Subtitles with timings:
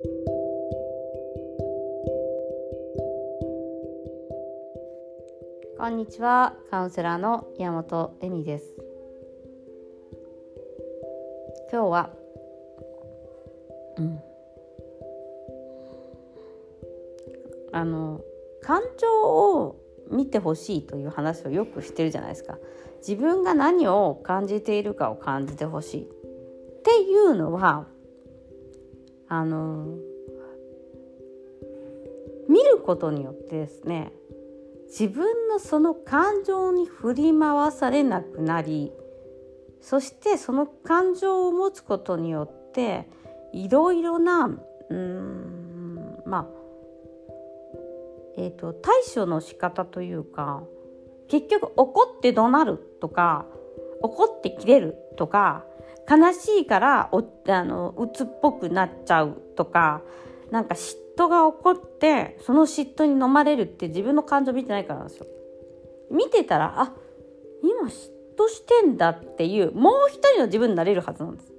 [0.00, 0.06] こ
[5.88, 6.54] んにちは。
[6.70, 8.76] カウンセラーの山本恵美です。
[11.72, 12.10] 今日は
[13.96, 14.20] うん。
[17.72, 18.20] あの
[18.62, 19.80] 感情を
[20.12, 22.56] 見てほしいという話をよくしてるじゃないですか。
[22.98, 26.04] 自分が何を感じているかを感じてほしいっ
[26.84, 27.88] ていうのは
[29.28, 29.98] あの
[32.48, 34.12] 見ることによってですね
[34.86, 38.92] 自分のその感情に振り回されなくなり
[39.80, 43.08] そしてその感情を持つことによって
[43.52, 44.50] いろいろな
[44.90, 46.58] うんまあ
[48.40, 50.62] えーと、対処の仕方というか
[51.26, 53.46] 結局怒って怒鳴るとか
[54.00, 55.64] 怒って切れるとか
[56.08, 60.02] 悲しいからおあの鬱っぽくなっちゃうとか
[60.50, 65.26] なんか嫉妬が起こってその嫉妬に飲まれるって自分の感情見てないからなんですよ。
[66.10, 66.92] 見てたらあ
[67.62, 71.52] 今嫉妬してんだっていうもう一人の自分になれるはずなんです。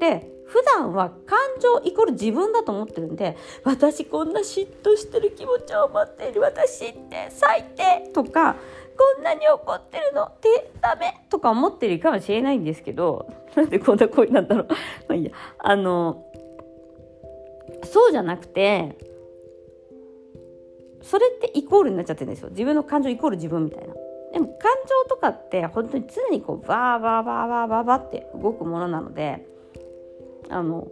[0.00, 8.56] で普段は感情イコール自分だと思ってるんで私こんな嫉妬してる気持ちを持っている私って最低とか
[8.96, 10.24] こんなに怒ってるの？
[10.24, 11.26] ってダメ。
[11.28, 14.68] とか思ってるかもしれないんですけど なんでこんな声なんだろう。
[14.70, 14.76] ま
[15.10, 15.32] あいいや。
[15.58, 16.24] あの
[17.84, 18.96] そうじゃなくて
[21.02, 22.50] それってイコールになっちゃってるんですよ。
[22.50, 23.94] 自分の感情イコール自分みたいな。
[24.32, 24.72] でも感
[25.08, 29.46] 情とかって本当に常にこうバーバーバーバーバーバーって動くものなので
[30.48, 30.88] あの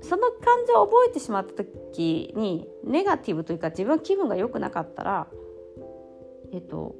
[0.00, 5.26] その感情を覚えてしまった時にネガティブというか自分気分が良くなかったら
[6.54, 6.94] えっと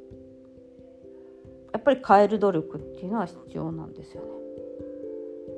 [1.73, 4.23] やっぱり変える努力っていうのは必要なんですよ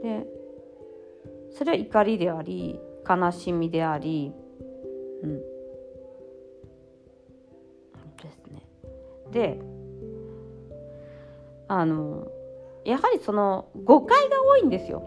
[0.03, 0.21] ね。
[0.21, 0.27] で
[1.51, 4.33] それは怒りであり悲しみであり
[5.23, 5.39] うん
[8.17, 8.63] ですね。
[9.33, 9.61] で
[11.69, 12.29] あの
[12.85, 15.03] やはりその誤解が多いんですよ。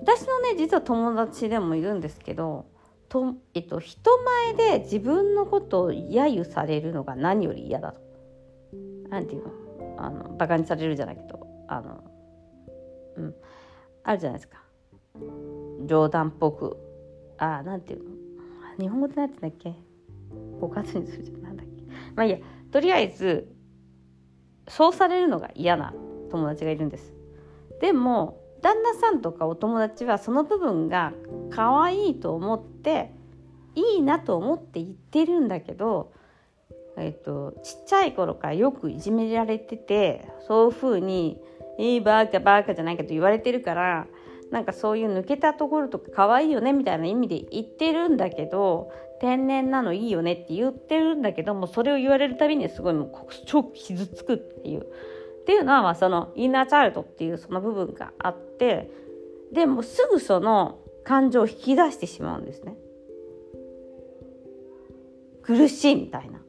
[0.00, 2.66] 私のね実は友達でもいるんですけど
[3.08, 8.00] と、えっと、人前で自分のことを揶揄されるのが何より嫌だと。
[9.14, 9.50] なんていうの？
[9.96, 12.02] あのバカにされるじゃないけどあの
[13.16, 13.34] うん。
[14.02, 14.58] あるじゃないですか。
[15.86, 16.76] 冗談っぽく。
[17.38, 18.10] あなんていうの？
[18.78, 20.60] 日本語って何て言うんだっけ？
[20.60, 21.42] ご活にするじゃん。
[21.42, 21.82] なんだっけ？
[22.16, 22.38] まあいいや。
[22.72, 23.54] とりあえず
[24.68, 25.94] そうされるのが嫌な
[26.30, 27.14] 友達がいるんです。
[27.80, 31.12] でも旦那さんとかお友達はその部分が
[31.50, 33.12] 可愛いと思って
[33.76, 36.12] いいなと思って言ってるんだけど、
[36.96, 41.40] えっと、ちっちゃい頃からよくいじめられててそういうふうに
[41.78, 44.06] 「いいバカバカ」じゃないかと言われてるから
[44.50, 53.08] なんかそういう抜けたところとか可愛いよねみたいな意味で言ってるんだけど天然なのいいよねって言ってるんだけどもそれを言われるたびにすごいもう
[53.46, 54.82] 超傷つくっていう。
[54.82, 58.90] っていうのはまあそのインナーチャイルドっていうその部分があって
[59.52, 62.76] でもすぐその感情を引き出してしまうんですね。
[65.42, 66.40] 苦しいみたいな。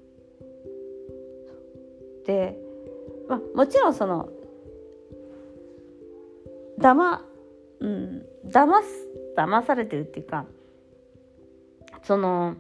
[2.25, 2.57] で、
[3.27, 4.29] まあ、もちろんその
[6.79, 7.25] だま
[7.79, 10.45] うん騙す騙されてるっていうか
[12.03, 12.55] その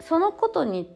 [0.00, 0.88] そのことに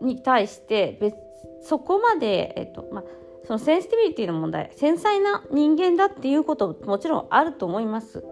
[0.00, 1.14] に対して別
[1.62, 3.04] そこまで、えっとまあ、
[3.44, 8.24] そのセンシティビリティの問題繊細な人間だっていうこともちろんあると思います。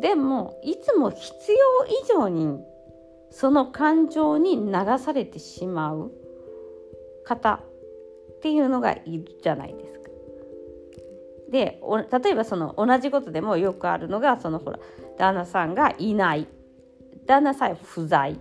[0.00, 2.60] でもいつも必要以上に
[3.30, 6.12] その感情に流されてしまう。
[7.30, 10.10] 方っていうのがいるじゃないですか。
[11.50, 11.80] で
[12.22, 14.78] 例えばその同じことでもよくあるのがそのほら
[15.18, 16.46] 旦那さんがいない
[17.26, 18.38] 旦那さん不在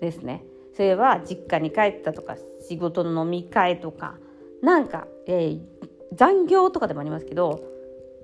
[0.00, 0.44] ですね。
[0.74, 2.36] それは実家に帰ったとか
[2.68, 4.18] 仕事の飲み会とか
[4.62, 5.58] なんか、えー、
[6.12, 7.60] 残業とかでもありますけど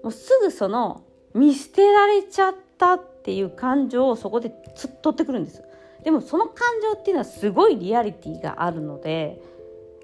[0.02, 1.04] もうすぐその
[1.34, 5.62] 見捨てられちゃったっていう感情をそこでつっ取ってくるんです
[6.04, 6.56] でもその感
[6.94, 9.40] 情っていうのはすごいリアリティがあるので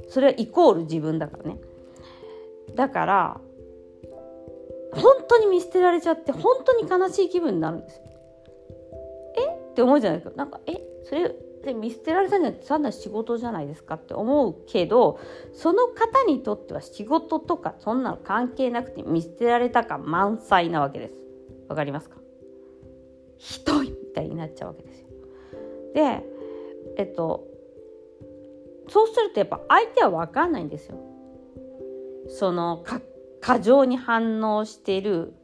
[0.08, 1.58] それはイコール自分だからね。
[2.74, 3.40] だから
[4.92, 8.02] 本当に見捨てられちゃって本当に悲しい気分になるんですよ。
[9.36, 9.70] え？
[9.72, 10.36] って思うじゃないですか。
[10.36, 10.80] なんかえ？
[11.04, 11.34] それ
[11.64, 15.18] で見捨てられたんじゃなくて単なる仕事じゃないですかって思うけど
[15.52, 21.14] その方にとっては仕事とかそんなの関係なくて見捨てられた感満載なわけです。
[21.68, 22.16] わかりますか？
[23.36, 25.07] ひどいみたいになっちゃうわけですよ。
[25.94, 26.22] で
[26.96, 27.46] えっと
[28.88, 30.98] そうするとやっぱ相手は分かんないんですよ。
[32.28, 32.84] その
[33.40, 35.34] 過剰に反応している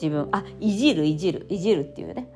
[0.00, 0.28] 自分。
[0.32, 2.30] あいじるいじるいじるっていうね。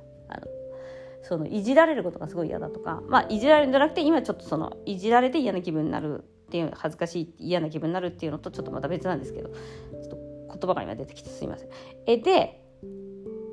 [1.22, 3.02] そのいじられることがすごい嫌だとか。
[3.06, 9.50] まあいじられるんじゃなくて今ちょっとそのいじられて嫌な気分になるっていう恥ずかしい嫌な気分になるっていうのとちょっとまた別なんですけど。
[9.50, 11.68] ちょっと言葉が今出てきてすいません。
[12.06, 12.60] えで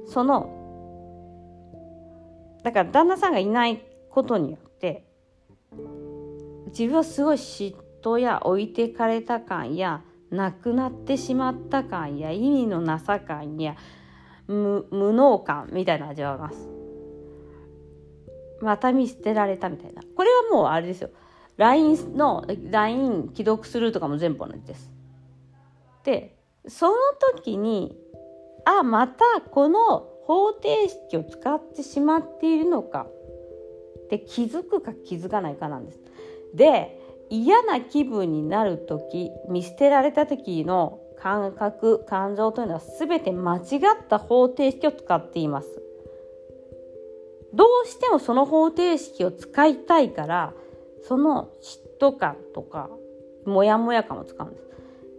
[0.07, 0.56] その
[2.67, 5.05] だから旦那さんがいないことによって
[6.67, 7.73] 自分はすごい嫉
[8.03, 13.77] 妬や置いてかれた感やなくなってしまった感や意味のなさ感や
[14.47, 16.67] 無無能感みたいな味わいます。
[18.59, 20.01] また見捨てられたみたいな。
[20.13, 21.11] これはもうあれですよ。
[21.55, 24.91] LINE の LINE 既読するとかも全部同じです。
[26.03, 26.37] で、
[26.67, 26.95] その
[27.33, 27.97] 時に、
[28.65, 30.61] あ、またこの方程
[31.09, 33.07] 式を使ってしまっているのか。
[34.05, 35.99] って気づくか気づかないかなんです。
[36.53, 43.61] で、嫌な気分になる時見捨てられた時の感覚感情というのは全て間違っ
[44.07, 45.81] た方程式を使っています。
[47.53, 50.53] どうしてもその方程式を使いたいから
[51.03, 51.49] その
[51.99, 52.89] 嫉妬感とか
[53.45, 54.67] モヤモヤ感を使うんです。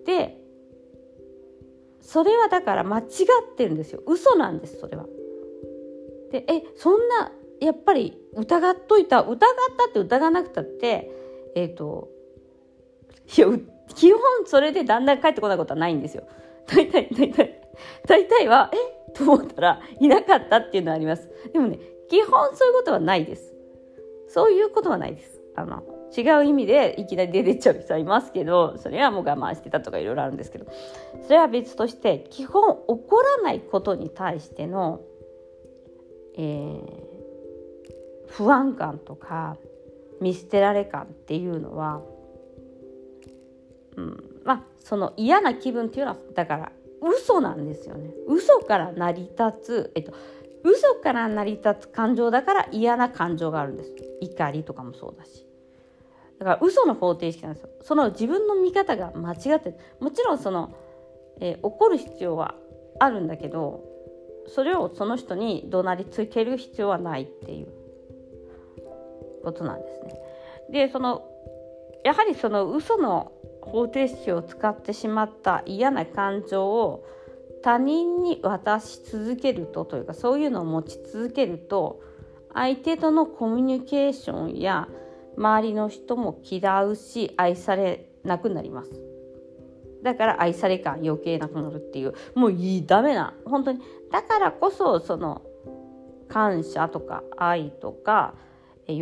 [0.07, 0.48] で
[2.09, 5.05] それはだから間違ってるんですよ嘘なんですそれは
[6.33, 9.37] でえそんなやっぱり疑っといた疑っ
[9.77, 11.11] たって疑わなくたって
[11.55, 12.09] えっ、ー、と
[13.37, 13.47] いや
[13.95, 16.27] 基本それでだんだん帰ってこないことはないんですよ。
[16.67, 17.61] 大体大体
[18.07, 21.29] 大体はえと思ったらいなかったっていうのはあります。
[21.53, 21.79] でもね
[22.09, 23.55] 基本そういうことはないです。
[24.29, 25.43] そういうことはないです。
[25.57, 25.83] あの
[26.17, 30.67] 違う意味でいきなり出てっちゃう人はいますけどそれはもう我慢してたとかいろいろあるんですけど
[31.27, 35.01] それは別として基本起こらないことに対しての、
[36.37, 36.83] えー、
[38.29, 39.57] 不安感とか
[40.21, 42.01] 見捨てられ感っていうのは、
[43.97, 48.11] うん、まあその嫌な気分っていうのはだから嘘なんですよね。
[48.27, 50.13] 嘘から成り立つ、えっと、
[50.65, 53.95] 嘘から成り立つ感情だから嫌な感情があるんです。
[54.21, 55.48] 怒りとかもそうだし。
[56.39, 60.75] だから嘘の方程式なんですよその自分の見方が間違ってもちろんその、
[61.41, 62.55] えー、怒る必要は
[63.01, 63.85] あるんだけど
[64.49, 67.69] それをその人に怒鳴りつける必要はないっていう
[69.45, 70.21] ことなんですね。
[70.71, 71.25] でその
[72.05, 77.05] やはりその嘘の方程式を使ってしまった嫌な感情を
[77.63, 82.01] 他人に渡し続けるとというかそういうのを持ち続けると
[82.55, 84.89] 相手とのコミュニケーションや
[85.39, 88.91] 周りの人も嫌うし愛されなくなります。
[90.03, 92.15] だから愛され感余計なくなるっていう。
[92.35, 93.35] もういいダメな。
[93.45, 93.81] 本当に。
[94.11, 95.43] だからこそその
[96.29, 98.35] 感謝とか愛とか
[98.87, 98.97] 喜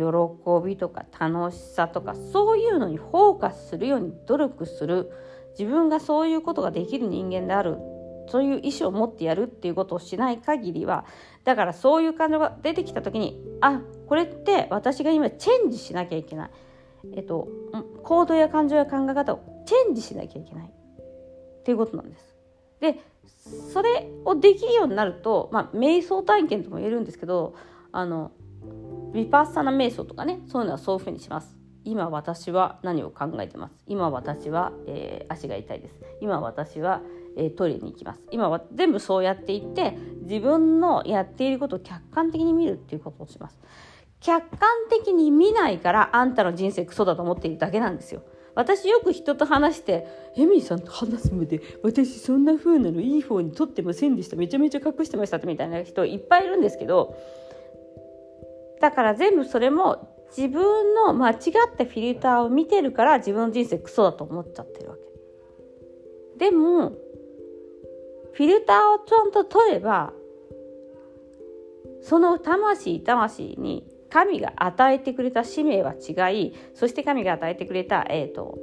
[0.63, 5.11] びとか楽しさとかそういうのにフォーカスするように努力する。
[5.57, 7.77] 自分がそういうことができる人間である。
[8.27, 11.05] そういう意思を持ってやるっていうことをしない限りは
[11.43, 16.49] だからそういう感情が出てきた時にあこれって私が今チェンジしなきゃいけない、
[17.15, 17.47] えっと、
[18.03, 20.67] 行動や感情や考え方をチェンジしなきゃいけない。
[20.67, 22.35] っていうことなんです。
[22.79, 22.99] で
[23.73, 27.55] それをできるようになると、まあ、瞑想体験とも言えるんですけど
[27.91, 28.31] あの
[29.13, 31.57] ヴィパッサナ瞑想とかねそういうのはそういうふうにします。
[31.87, 33.75] 今私は何を考えてます。
[33.87, 35.95] 今私は、えー、足が痛いです。
[36.19, 37.01] 今私は、
[37.37, 38.21] えー、トイレに行きます。
[38.31, 43.57] 今は全部そうやっていって自分のやっていることを客観的に見るっていうことをします。
[44.19, 48.23] 客観的に見ないからあんたの人生クソだと思っているだけなんですよ。
[48.55, 54.35] 私よく人と話して「エミリーさんと話すまで私そんな風なのいい方に撮ってませんでした。
[54.35, 57.15] めちゃめちゃ隠してました」みたいな人いっぱいいるんですけど
[58.81, 61.37] だから全部それも自分の間違っ
[61.77, 65.01] たフィルターを見てるから自分の人生クソだと思っちゃってるわけ。
[66.37, 66.93] でも、
[68.37, 70.13] フィルターをちゃんと取れば、
[72.03, 78.59] その魂魂に神が与えてくれた使命は違い、そして神が与えてくれた、えーと、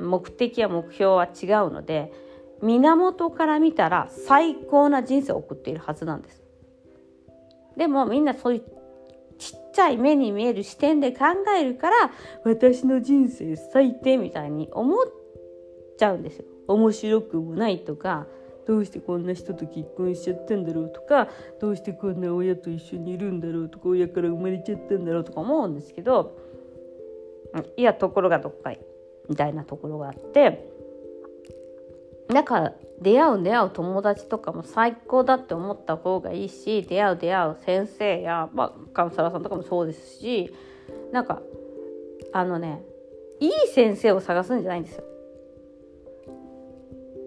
[0.00, 2.14] 目的や目標は違うので、
[2.62, 6.42] 源から見たら最高な人生を送っているはずなんです。
[7.76, 8.62] でもみんなそういう
[9.36, 11.24] ちっちゃい目に見える視点で考
[11.58, 12.10] えるから
[12.44, 15.04] 私の人生最低みたいに思っ
[15.98, 16.46] ちゃうんですよ。
[16.68, 18.26] 面白くもないとか
[18.66, 21.28] どうしてこんな人と結婚しちゃったんだろうとか
[21.60, 26.38] どうしてこんな親と一緒にいるんだろうとか親から生まれちゃったんだろうとか思うんですけど
[27.76, 28.80] いやところがどっかい
[29.28, 30.68] みたいなところがあって
[32.28, 40.54] なんか出会う出会う友達とかも最高だって思った方がいいし出会う出会う先生や、まあ、カウンセラーさんとかもそうですし
[41.12, 41.42] なんか
[42.32, 42.82] あのね
[43.40, 45.04] いい先生を探すんじゃないんですよ。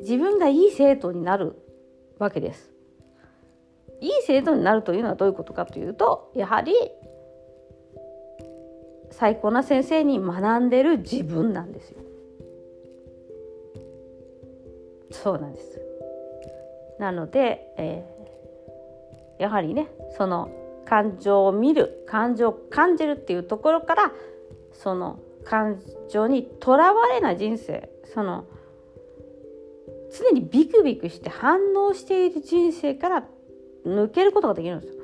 [0.01, 1.55] 自分がいい生徒になる
[2.19, 2.71] わけです。
[3.99, 6.73] いい生徒になるというのはどういうことかというとやはり
[9.09, 12.01] 最高な先生に学んでる自分なんですよ。
[15.11, 15.81] そうなんです。
[16.99, 19.87] なので、えー、やはりね
[20.17, 20.49] その
[20.85, 24.11] 感情を見る感情を感じるっていうところから
[24.73, 28.45] その感情にとらわれない人生その
[30.11, 33.23] 常にビクビクして反応している人生から
[33.85, 35.03] 抜けることができるんですよ。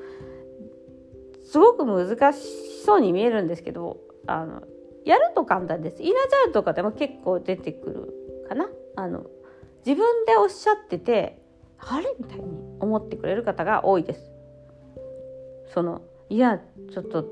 [1.45, 4.63] すごく難しそうに見えるんですけどあの
[5.05, 6.01] やると簡単です。
[6.01, 8.67] イナジャールとかでも結構出てくるかな。
[8.95, 9.25] あの
[9.85, 11.41] 自分でおっしゃってて
[11.77, 12.43] あれみたいに
[12.79, 14.31] 思ってくれる方が多いです。
[15.73, 17.25] そのいやちょっと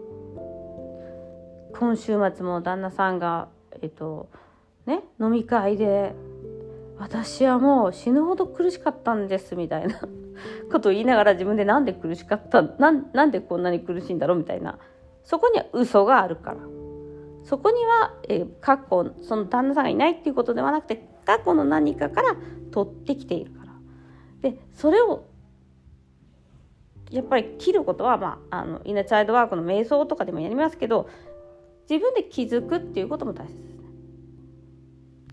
[1.74, 3.48] 今週末も旦那さんが
[3.82, 4.30] えっと
[4.86, 6.13] ね飲み会で
[7.01, 10.00] 私はもう死ぬほど苦しかったんですみたいな
[10.72, 14.77] ことを言いながら自分でなんで苦しかったなんなんでこんなに苦しいんだろうみたいな。
[15.24, 16.58] そこには嘘があるから。
[17.43, 22.36] そこには、えー、過去その旦那さんがいないっていうことではなくて過去の何かから
[22.70, 23.72] 取ってきているから。
[24.51, 25.24] でそれを
[27.10, 31.10] やっぱり切ることは、まあ、あのイナチャイドワークの瞑想とかでもやりますけど
[31.89, 33.89] 自分で気づくっていうことも大切ですね。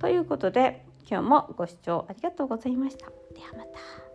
[0.00, 3.06] ということで今日もご視聴ありがとうございました。
[3.06, 4.07] ではまた。